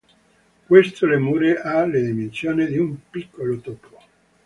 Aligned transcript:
Questo 0.65 1.05
lemure 1.05 1.61
ha 1.61 1.85
le 1.85 2.01
dimensioni 2.01 2.65
di 2.65 2.79
un 2.79 2.97
piccolo 3.11 3.59
topo. 3.59 3.97